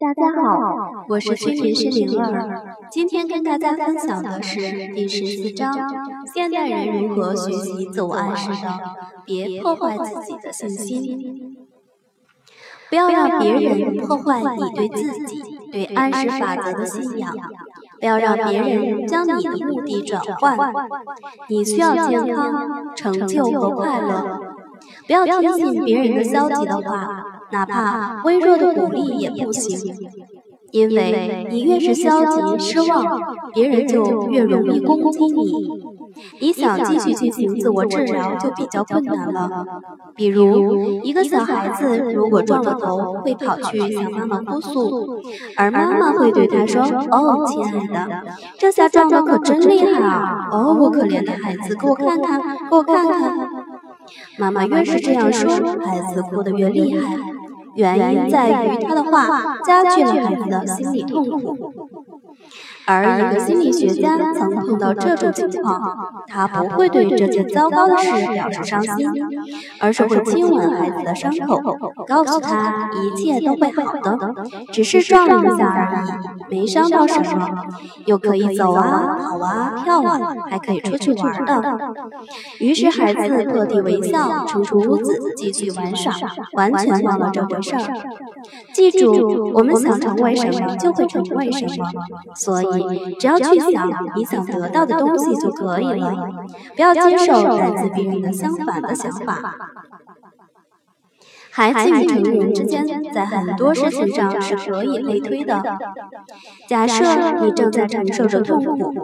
[0.00, 5.76] 大家好，我是催眠师灵儿，今天跟大家分享的是第十四章：
[6.32, 8.80] 现代人如何学习自我暗示的？
[9.26, 11.56] 别破坏自己的信心，
[12.88, 15.42] 不要让别人破坏你对自己、
[15.72, 17.34] 对暗示法则的信仰，
[17.98, 20.72] 不要让别人将你的目的转换。
[21.48, 24.40] 你需要健康、成就和快乐，
[25.08, 27.37] 不要听信别人的消极的话。
[27.50, 29.94] 哪怕微弱的鼓励也不行，
[30.70, 33.20] 因为你越是消极失望，
[33.54, 35.68] 别人就越容易攻击你。
[36.40, 39.64] 你想继续进行自我治疗就比较困难了。
[40.16, 45.20] 比如，一个小孩子如果撞了头，会跑去向妈妈哭诉，
[45.56, 48.22] 而妈妈会对他说：“哦，亲爱的，
[48.58, 50.48] 这下撞的可真厉害啊！
[50.50, 53.48] 哦，我可怜的孩子，给我看看，给我看看。”
[54.38, 57.16] 妈妈越是这样说，孩子哭得越厉害。
[57.78, 62.17] 原因在于他的话加剧了孩子的心理痛苦。
[62.88, 69.10] 而一个心理学家曾碰到这种情况，他不会对这件糟糕的事表示伤心，
[69.78, 71.60] 而是会亲吻孩子的伤口，
[72.06, 74.18] 告诉他一切都会好的，
[74.72, 77.46] 只是撞了一下而已，没伤到什么，
[78.06, 81.78] 又可以走啊、跑啊、跳啊，还可以出去玩的。
[82.58, 86.14] 于是孩子破涕为笑，冲出屋子继续玩耍，
[86.54, 87.82] 完全忘了这回事儿。
[88.72, 91.86] 记住，我们想成为什么，就会成为什么，
[92.34, 92.77] 所以。
[93.18, 96.28] 只要去想你想得到的东西就可以了，
[96.76, 99.54] 不要接受来自别人的相反的想法。
[101.50, 105.60] 孩子与成人之间在很多事情上是可以类推的。
[106.68, 108.94] 假设你正在承受着痛苦，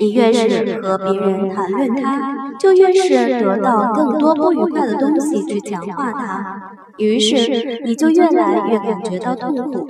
[0.00, 9.86] 你越是和别人谈论它，就越是得到更多不愉快的东西去强化它，于是你就越来越感觉到痛苦。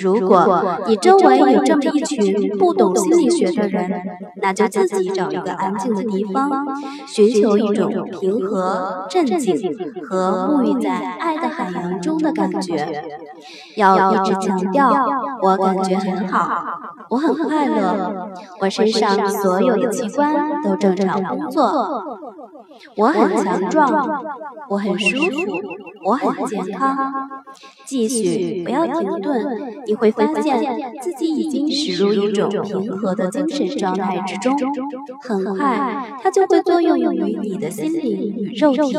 [0.00, 4.02] 如果你周围有这么一群不懂心理学的人，
[4.36, 6.66] 那就自己找一个安静的地方，
[7.06, 9.56] 寻求一种平和、镇静
[10.08, 13.04] 和沐浴在爱的海洋中的感觉。
[13.76, 14.90] 要一直强调，
[15.42, 16.64] 我感觉很好，
[17.10, 22.02] 我很快乐，我身上所有的器官都正常工作，
[22.96, 24.24] 我很强壮，
[24.68, 25.40] 我很舒服，
[26.04, 27.28] 我很健康。
[27.86, 29.82] 继续，不要停顿。
[29.86, 30.62] 你会发现
[31.00, 34.56] 自己已经驶入一种平和的精神状态之中，
[35.22, 38.92] 很快它就会作用于你的心灵与肉体。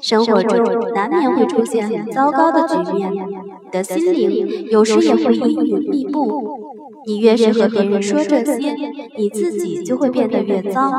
[0.00, 3.26] 生活中难免会出现糟糕的局面，
[3.74, 6.60] 的心灵有时也会阴云密布。
[7.06, 8.74] 你越是和别人说这些，
[9.18, 10.90] 你自己就会变得越糟。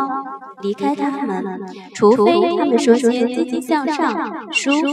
[0.61, 1.61] 离开他们，
[1.93, 4.87] 除非他们说些积极向上、舒服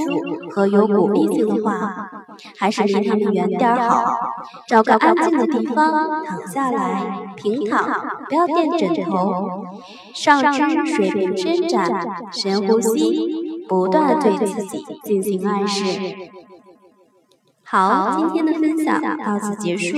[0.51, 2.09] 和有鼓励性的话，
[2.57, 4.05] 还是离他们远点好。
[4.67, 8.01] 找个安静的地方躺下来，平躺，
[8.31, 9.51] 不要垫枕头，
[10.15, 13.29] 上肢水平伸展，深呼吸，
[13.69, 15.85] 不断对自己进行暗示。
[17.73, 19.97] 好，今天的分享到此结束。